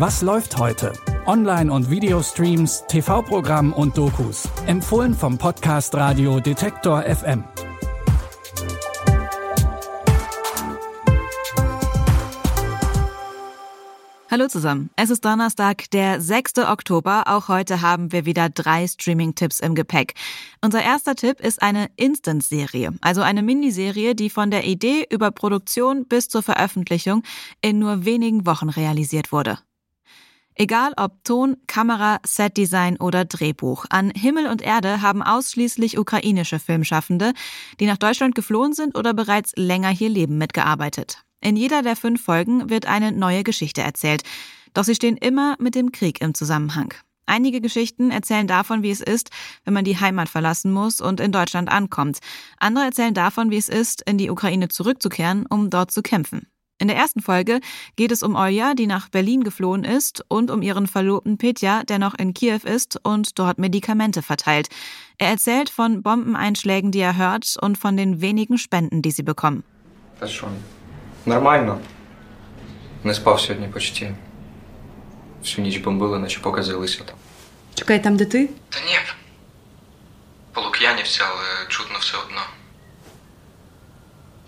Was 0.00 0.22
läuft 0.22 0.56
heute? 0.56 0.94
Online- 1.26 1.70
und 1.70 1.90
Videostreams, 1.90 2.84
TV-Programm 2.88 3.74
und 3.74 3.98
Dokus. 3.98 4.48
Empfohlen 4.64 5.12
vom 5.12 5.36
Podcast 5.36 5.94
Radio 5.94 6.40
Detektor 6.40 7.02
FM. 7.02 7.44
Hallo 14.30 14.48
zusammen. 14.48 14.88
Es 14.96 15.10
ist 15.10 15.22
Donnerstag, 15.22 15.90
der 15.90 16.22
6. 16.22 16.60
Oktober. 16.60 17.24
Auch 17.26 17.48
heute 17.48 17.82
haben 17.82 18.10
wir 18.10 18.24
wieder 18.24 18.48
drei 18.48 18.88
Streaming-Tipps 18.88 19.60
im 19.60 19.74
Gepäck. 19.74 20.14
Unser 20.64 20.82
erster 20.82 21.14
Tipp 21.14 21.40
ist 21.40 21.60
eine 21.60 21.90
Instant-Serie, 21.96 22.94
also 23.02 23.20
eine 23.20 23.42
Miniserie, 23.42 24.14
die 24.14 24.30
von 24.30 24.50
der 24.50 24.64
Idee 24.64 25.04
über 25.10 25.30
Produktion 25.30 26.06
bis 26.06 26.30
zur 26.30 26.42
Veröffentlichung 26.42 27.22
in 27.60 27.78
nur 27.78 28.06
wenigen 28.06 28.46
Wochen 28.46 28.70
realisiert 28.70 29.30
wurde. 29.30 29.58
Egal 30.54 30.92
ob 30.96 31.24
Ton, 31.24 31.56
Kamera, 31.66 32.18
Setdesign 32.26 32.96
oder 32.98 33.24
Drehbuch, 33.24 33.86
an 33.88 34.10
Himmel 34.10 34.46
und 34.46 34.62
Erde 34.62 35.00
haben 35.00 35.22
ausschließlich 35.22 35.98
ukrainische 35.98 36.58
Filmschaffende, 36.58 37.32
die 37.78 37.86
nach 37.86 37.96
Deutschland 37.96 38.34
geflohen 38.34 38.72
sind 38.72 38.96
oder 38.96 39.14
bereits 39.14 39.52
länger 39.56 39.88
hier 39.88 40.08
leben, 40.08 40.38
mitgearbeitet. 40.38 41.24
In 41.40 41.56
jeder 41.56 41.82
der 41.82 41.96
fünf 41.96 42.22
Folgen 42.22 42.68
wird 42.68 42.86
eine 42.86 43.12
neue 43.12 43.44
Geschichte 43.44 43.80
erzählt, 43.80 44.22
doch 44.74 44.84
sie 44.84 44.94
stehen 44.94 45.16
immer 45.16 45.56
mit 45.58 45.74
dem 45.74 45.92
Krieg 45.92 46.20
im 46.20 46.34
Zusammenhang. 46.34 46.92
Einige 47.30 47.60
Geschichten 47.60 48.10
erzählen 48.10 48.48
davon, 48.48 48.82
wie 48.82 48.90
es 48.90 49.00
ist, 49.00 49.30
wenn 49.64 49.72
man 49.72 49.84
die 49.84 49.98
Heimat 49.98 50.28
verlassen 50.28 50.72
muss 50.72 51.00
und 51.00 51.20
in 51.20 51.30
Deutschland 51.30 51.70
ankommt. 51.70 52.18
Andere 52.58 52.86
erzählen 52.86 53.14
davon, 53.14 53.52
wie 53.52 53.56
es 53.56 53.68
ist, 53.68 54.02
in 54.02 54.18
die 54.18 54.30
Ukraine 54.30 54.68
zurückzukehren, 54.68 55.46
um 55.46 55.70
dort 55.70 55.92
zu 55.92 56.02
kämpfen. 56.02 56.48
In 56.79 56.89
der 56.89 56.97
ersten 56.97 57.21
Folge 57.21 57.61
geht 57.95 58.11
es 58.11 58.21
um 58.21 58.35
Olja, 58.35 58.73
die 58.73 58.85
nach 58.85 59.07
Berlin 59.07 59.43
geflohen 59.43 59.85
ist, 59.85 60.25
und 60.27 60.51
um 60.51 60.61
ihren 60.61 60.87
Verlobten 60.87 61.37
Petja, 61.37 61.83
der 61.83 61.99
noch 61.99 62.15
in 62.15 62.33
Kiew 62.33 62.59
ist 62.65 62.99
und 63.03 63.39
dort 63.39 63.57
Medikamente 63.57 64.21
verteilt. 64.21 64.67
Er 65.17 65.29
erzählt 65.29 65.69
von 65.69 66.03
Bombeneinschlägen, 66.03 66.91
die 66.91 66.99
er 66.99 67.15
hört, 67.15 67.55
und 67.61 67.77
von 67.77 67.95
den 67.95 68.19
wenigen 68.19 68.57
Spenden, 68.57 69.01
die 69.01 69.11
sie 69.11 69.23
bekommen. 69.23 69.63
Das 70.19 70.31
schon 70.33 70.51
Нормально. 71.25 71.79
Не 73.03 73.13
спав 73.13 73.41
сьогодні 73.41 73.67
почти. 73.67 74.15
Всю 75.43 75.65
ніч 75.65 75.77
бомбили, 75.77 76.19
наче 76.19 76.39
показилися 76.39 77.03
там. 77.03 77.15
Чекай, 77.75 78.03
там 78.03 78.17
де 78.17 78.25
ти? 78.25 78.49
Та 78.69 78.79
ні. 78.79 78.99
Полук'янівця, 80.53 81.23
але 81.29 81.67
чутно 81.69 81.99
все 81.99 82.17
одно. 82.17 82.41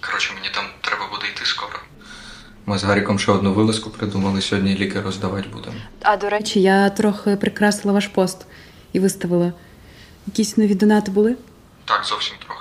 Коротше, 0.00 0.34
мені 0.34 0.48
там 0.50 0.64
треба 0.80 0.99
буде 0.99 0.99
йти 0.99 0.99
скоро. 0.99 0.99
Ми 2.70 2.78
з 2.78 2.84
Гаріком 2.84 3.18
ще 3.18 3.32
одну 3.32 3.52
вилазку 3.52 3.90
придумали, 3.90 4.40
сьогодні 4.40 4.74
ліки 4.74 5.00
роздавати 5.00 5.48
будемо. 5.52 5.76
А 6.02 6.16
до 6.16 6.28
речі, 6.28 6.62
я 6.62 6.90
трохи 6.90 7.36
прикрасила 7.36 7.94
ваш 7.94 8.06
пост 8.06 8.46
і 8.92 9.00
виставила. 9.00 9.52
Якісь 10.26 10.56
нові 10.56 10.74
донати 10.74 11.10
були? 11.10 11.36
Так, 11.84 12.04
зовсім 12.04 12.36
трохи. 12.46 12.56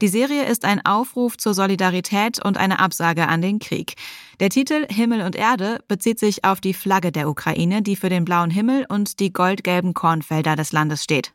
Die 0.00 0.08
Serie 0.08 0.44
ist 0.44 0.64
ein 0.64 0.80
Aufruf 0.86 1.36
zur 1.36 1.52
Solidarität 1.52 2.42
und 2.42 2.56
eine 2.56 2.78
Absage 2.78 3.28
an 3.28 3.42
den 3.42 3.58
Krieg. 3.58 3.96
Der 4.40 4.48
Titel 4.48 4.86
Himmel 4.88 5.20
und 5.20 5.36
Erde 5.36 5.80
bezieht 5.88 6.18
sich 6.18 6.42
auf 6.42 6.62
die 6.62 6.72
Flagge 6.72 7.12
der 7.12 7.28
Ukraine, 7.28 7.82
die 7.82 7.96
für 7.96 8.08
den 8.08 8.24
blauen 8.24 8.50
Himmel 8.50 8.86
und 8.88 9.20
die 9.20 9.30
goldgelben 9.30 9.92
Kornfelder 9.92 10.56
des 10.56 10.72
Landes 10.72 11.04
steht. 11.04 11.34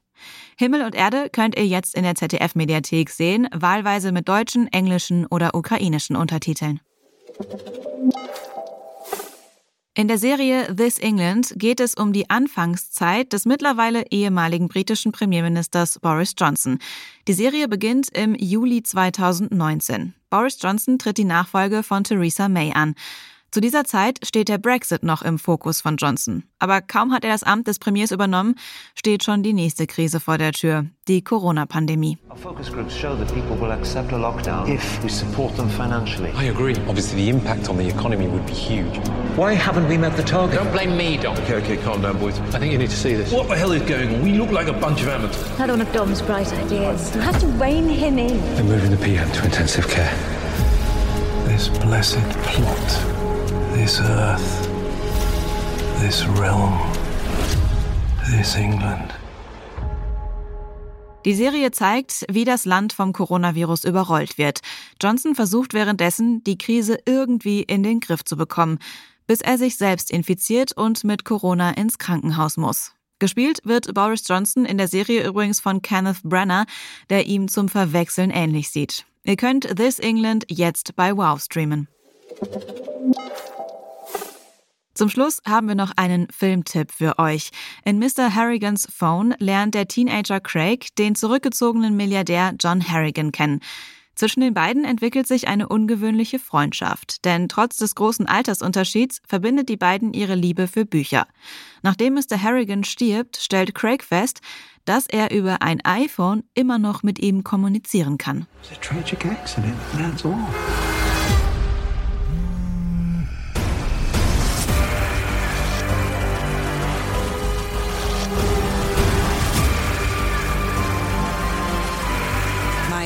Himmel 0.58 0.82
und 0.82 0.96
Erde 0.96 1.30
könnt 1.32 1.56
ihr 1.56 1.68
jetzt 1.68 1.94
in 1.94 2.04
der 2.04 2.16
ZDF-Mediathek 2.16 3.12
sehen, 3.12 3.48
wahlweise 3.54 4.12
mit 4.12 4.28
deutschen, 4.28 4.68
englischen 4.68 5.28
oder 5.28 5.54
ukrainischen 5.54 6.16
Untertiteln. 6.16 6.80
In 9.95 10.09
der 10.09 10.19
Serie 10.19 10.75
This 10.75 10.99
England 10.99 11.53
geht 11.57 11.79
es 11.79 11.95
um 11.95 12.13
die 12.13 12.31
Anfangszeit 12.31 13.33
des 13.33 13.45
mittlerweile 13.45 14.05
ehemaligen 14.11 14.69
britischen 14.69 15.13
Premierministers 15.13 15.99
Boris 15.99 16.35
Johnson. 16.39 16.79
Die 17.29 17.35
Serie 17.35 17.69
beginnt 17.69 18.09
im 18.17 18.35
Juli 18.35 18.83
2019. 18.83 20.15
Boris 20.31 20.57
Johnson 20.59 20.99
tritt 20.99 21.19
die 21.19 21.25
Nachfolge 21.25 21.83
von 21.83 22.05
Theresa 22.05 22.49
May 22.49 22.73
an. 22.73 22.95
Zu 23.53 23.61
dieser 23.61 23.83
Zeit 23.83 24.21
steht 24.25 24.49
der 24.49 24.59
Brexit 24.59 25.03
noch 25.03 25.23
im 25.23 25.37
Fokus 25.37 25.81
von 25.81 25.97
Johnson. 25.97 26.45
Aber 26.61 26.81
kaum 26.81 27.13
hat 27.13 27.25
er 27.25 27.33
das 27.33 27.43
Amt 27.43 27.67
des 27.67 27.81
Premiers 27.81 28.13
übernommen, 28.13 28.55
steht 28.95 29.25
schon 29.25 29.43
die 29.43 29.53
nächste 29.53 29.89
Krise 29.89 30.21
vor 30.21 30.39
der 30.39 30.53
Tür, 30.53 30.87
die 31.09 31.25
Corona-Pandemie. 31.25 32.17
Focus 32.37 32.71
groups 32.71 32.97
show 32.97 33.17
that 33.17 33.27
people 33.35 33.61
will 33.61 33.73
accept 33.73 34.13
a 34.13 34.17
lockdown 34.17 34.69
if 34.69 35.03
we 35.03 35.09
support 35.09 35.57
them 35.57 35.69
financially. 35.69 36.31
I 36.39 36.51
agree. 36.51 36.77
Obviously, 36.87 37.25
the 37.25 37.29
impact 37.29 37.69
on 37.69 37.77
the 37.77 37.89
economy 37.89 38.29
would 38.29 38.47
be 38.47 38.53
huge. 38.53 39.01
Why 39.35 39.55
haven't 39.55 39.89
we 39.89 39.99
met 39.99 40.17
the 40.17 40.23
target? 40.23 40.57
Don't 40.57 40.71
blame 40.71 40.97
me, 40.97 41.17
Dom. 41.17 41.37
Okay, 41.39 41.57
okay, 41.57 41.77
calm 41.79 42.03
down, 42.03 42.21
boys. 42.21 42.39
I 42.55 42.61
think 42.61 42.71
you 42.71 42.79
need 42.79 42.91
to 42.91 42.97
see 42.97 43.17
this. 43.17 43.33
What 43.33 43.49
the 43.49 43.57
hell 43.57 43.73
is 43.73 43.83
going 43.83 44.15
on? 44.15 44.23
We 44.23 44.39
look 44.39 44.53
like 44.53 44.69
a 44.69 44.79
bunch 44.79 45.03
of 45.03 45.09
amateurs. 45.09 45.59
Had 45.59 45.71
one 45.71 45.81
of 45.81 45.93
Dom's 45.93 46.23
bright 46.23 46.53
ideas. 46.53 47.13
You 47.17 47.21
have 47.23 47.41
to 47.41 47.49
rein 47.59 47.89
him 47.89 48.17
in. 48.17 48.39
They're 48.55 48.63
moving 48.63 48.93
the 48.93 49.05
PM 49.05 49.29
to 49.33 49.45
intensive 49.45 49.89
care. 49.89 50.15
This 51.49 51.69
blessed 51.69 52.23
plot 52.45 53.20
this 53.75 54.01
earth, 54.01 54.69
this 56.01 56.27
realm, 56.39 56.79
this 58.27 58.57
England. 58.57 59.15
Die 61.25 61.35
Serie 61.35 61.71
zeigt, 61.71 62.25
wie 62.31 62.45
das 62.45 62.65
Land 62.65 62.93
vom 62.93 63.13
Coronavirus 63.13 63.85
überrollt 63.85 64.39
wird. 64.39 64.61
Johnson 65.03 65.35
versucht 65.35 65.75
währenddessen, 65.75 66.43
die 66.45 66.57
Krise 66.57 66.99
irgendwie 67.05 67.63
in 67.63 67.83
den 67.83 68.01
Griff 68.01 68.25
zu 68.25 68.37
bekommen, 68.37 68.79
bis 69.27 69.43
er 69.43 69.59
sich 69.59 69.77
selbst 69.77 70.11
infiziert 70.11 70.77
und 70.77 71.05
mit 71.05 71.25
Corona 71.25 71.73
ins 71.73 71.99
Krankenhaus 71.99 72.57
muss. 72.57 72.93
Gespielt 73.19 73.61
wird 73.65 73.93
Boris 73.93 74.27
Johnson 74.27 74.65
in 74.65 74.79
der 74.79 74.89
Serie 74.89 75.27
übrigens 75.27 75.61
von 75.61 75.83
Kenneth 75.83 76.23
Brenner, 76.23 76.65
der 77.11 77.27
ihm 77.27 77.49
zum 77.49 77.69
Verwechseln 77.69 78.31
ähnlich 78.31 78.71
sieht. 78.71 79.05
Ihr 79.25 79.37
könnt 79.37 79.77
This 79.77 79.99
England 79.99 80.47
jetzt 80.49 80.97
bei 80.97 81.15
Wow 81.15 81.39
streamen. 81.39 81.87
Zum 85.01 85.09
Schluss 85.09 85.41
haben 85.49 85.67
wir 85.67 85.75
noch 85.75 85.93
einen 85.97 86.29
Filmtipp 86.31 86.93
für 86.93 87.19
euch. 87.19 87.53
In 87.87 87.99
Mr. 87.99 88.35
Harrigans 88.35 88.87
Phone 88.95 89.35
lernt 89.39 89.75
der 89.75 89.89
Teenager 89.89 90.41
Craig 90.41 90.95
den 90.97 91.15
zurückgezogenen 91.15 91.97
Milliardär 91.97 92.53
John 92.61 92.87
Harrigan 92.87 93.33
kennen. 93.33 93.61
Zwischen 94.15 94.43
den 94.43 94.53
beiden 94.53 94.85
entwickelt 94.85 95.27
sich 95.27 95.49
eine 95.49 95.71
ungewöhnliche 95.71 96.39
Freundschaft, 96.39 97.25
denn 97.25 97.49
trotz 97.49 97.79
des 97.79 97.95
großen 97.95 98.27
Altersunterschieds 98.27 99.23
verbindet 99.27 99.71
die 99.71 99.79
beiden 99.79 100.13
ihre 100.13 100.35
Liebe 100.35 100.69
für 100.69 100.85
Bücher. 100.85 101.27
Nachdem 101.81 102.13
Mr. 102.13 102.43
Harrigan 102.43 102.85
stirbt, 102.85 103.39
stellt 103.39 103.75
Craig 103.75 104.05
fest, 104.05 104.43
dass 104.85 105.07
er 105.07 105.31
über 105.31 105.63
ein 105.63 105.83
iPhone 105.83 106.45
immer 106.53 106.79
noch 106.79 107.03
mit 107.03 107.19
ihm 107.19 107.43
kommunizieren 107.43 108.19
kann. 108.19 108.47
It's 108.61 108.73
a 108.73 108.81
tragic 108.83 109.25
accident, 109.25 109.79
that's 109.97 110.27
all. 110.27 110.37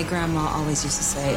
Grandma 0.05 0.49
always 0.55 0.85
used 0.85 0.97
to 0.99 1.05
say, 1.05 1.35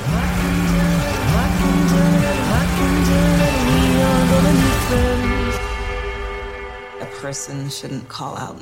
a 7.02 7.06
person 7.22 7.70
shouldn't 7.70 8.08
call 8.10 8.38
out 8.38 8.62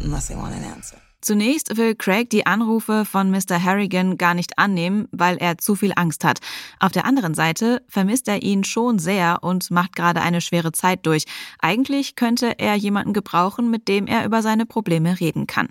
unless 0.00 0.28
they 0.28 0.34
want 0.34 0.54
an 0.54 0.64
answer. 0.64 1.00
Zunächst 1.20 1.76
will 1.76 1.94
Craig 1.94 2.30
die 2.30 2.46
Anrufe 2.46 3.04
von 3.04 3.30
Mr. 3.30 3.62
Harrigan 3.62 4.16
gar 4.18 4.34
nicht 4.34 4.58
annehmen, 4.58 5.08
weil 5.10 5.36
er 5.38 5.58
zu 5.58 5.74
viel 5.74 5.92
Angst 5.96 6.24
hat. 6.24 6.40
Auf 6.78 6.92
der 6.92 7.04
anderen 7.04 7.34
Seite 7.34 7.82
vermisst 7.88 8.28
er 8.28 8.42
ihn 8.42 8.64
schon 8.64 8.98
sehr 8.98 9.38
und 9.42 9.70
macht 9.70 9.96
gerade 9.96 10.20
eine 10.20 10.40
schwere 10.40 10.72
Zeit 10.72 11.06
durch. 11.06 11.24
Eigentlich 11.58 12.16
könnte 12.16 12.58
er 12.58 12.74
jemanden 12.76 13.12
gebrauchen, 13.12 13.70
mit 13.70 13.88
dem 13.88 14.06
er 14.06 14.24
über 14.24 14.42
seine 14.42 14.66
Probleme 14.66 15.18
reden 15.18 15.46
kann. 15.46 15.68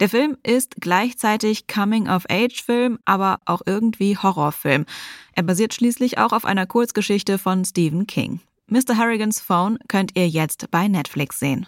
Der 0.00 0.08
Film 0.08 0.36
ist 0.44 0.76
gleichzeitig 0.80 1.66
Coming-of-Age-Film, 1.66 2.98
aber 3.04 3.40
auch 3.44 3.62
irgendwie 3.66 4.16
Horrorfilm. 4.16 4.86
Er 5.34 5.42
basiert 5.42 5.74
schließlich 5.74 6.18
auch 6.18 6.32
auf 6.32 6.44
einer 6.44 6.66
Kurzgeschichte 6.66 7.38
von 7.38 7.64
Stephen 7.64 8.06
King. 8.06 8.40
Mr. 8.68 8.96
Harrigans 8.96 9.40
Phone 9.40 9.78
könnt 9.88 10.16
ihr 10.16 10.28
jetzt 10.28 10.70
bei 10.70 10.88
Netflix 10.88 11.40
sehen. 11.40 11.66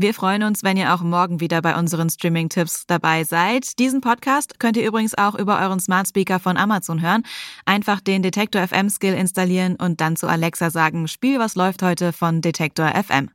Wir 0.00 0.14
freuen 0.14 0.44
uns, 0.44 0.62
wenn 0.62 0.76
ihr 0.76 0.94
auch 0.94 1.02
morgen 1.02 1.40
wieder 1.40 1.60
bei 1.60 1.76
unseren 1.76 2.08
Streaming-Tipps 2.08 2.86
dabei 2.86 3.24
seid. 3.24 3.80
Diesen 3.80 4.00
Podcast 4.00 4.60
könnt 4.60 4.76
ihr 4.76 4.86
übrigens 4.86 5.18
auch 5.18 5.34
über 5.34 5.60
euren 5.60 5.80
Smart 5.80 6.06
Speaker 6.06 6.38
von 6.38 6.56
Amazon 6.56 7.02
hören. 7.02 7.24
Einfach 7.66 8.00
den 8.00 8.22
Detektor 8.22 8.62
FM 8.62 8.90
Skill 8.90 9.14
installieren 9.14 9.74
und 9.74 10.00
dann 10.00 10.14
zu 10.14 10.28
Alexa 10.28 10.70
sagen, 10.70 11.08
Spiel, 11.08 11.40
was 11.40 11.56
läuft 11.56 11.82
heute 11.82 12.12
von 12.12 12.40
Detektor 12.40 12.92
FM. 12.94 13.30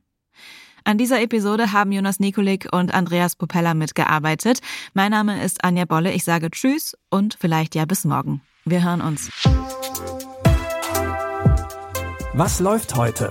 An 0.84 0.96
dieser 0.96 1.20
Episode 1.20 1.72
haben 1.72 1.92
Jonas 1.92 2.18
Nikolik 2.18 2.66
und 2.72 2.94
Andreas 2.94 3.36
Popella 3.36 3.74
mitgearbeitet. 3.74 4.60
Mein 4.94 5.10
Name 5.10 5.44
ist 5.44 5.64
Anja 5.64 5.84
Bolle. 5.84 6.12
Ich 6.12 6.24
sage 6.24 6.50
Tschüss 6.50 6.96
und 7.10 7.36
vielleicht 7.38 7.74
ja 7.74 7.84
bis 7.84 8.06
morgen. 8.06 8.40
Wir 8.64 8.82
hören 8.82 9.02
uns. 9.02 9.28
Was 12.32 12.58
läuft 12.58 12.96
heute? 12.96 13.30